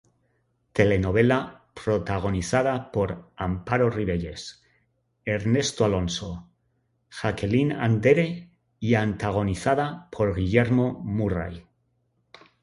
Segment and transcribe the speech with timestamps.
[0.77, 4.63] Telenovela protagonizada por Amparo Rivelles,
[5.25, 6.49] Ernesto Alonso,
[7.11, 11.67] Jacqueline Andere y antagonizada por Guillermo Murray.